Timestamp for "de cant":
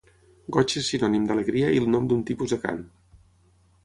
2.55-2.81